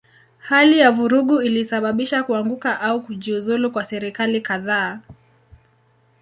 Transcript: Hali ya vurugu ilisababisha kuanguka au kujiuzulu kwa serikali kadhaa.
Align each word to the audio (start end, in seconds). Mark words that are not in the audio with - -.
Hali 0.39 0.79
ya 0.79 0.91
vurugu 0.91 1.41
ilisababisha 1.41 2.23
kuanguka 2.23 2.79
au 2.81 3.01
kujiuzulu 3.05 3.71
kwa 3.71 3.83
serikali 3.83 4.41
kadhaa. 4.41 4.99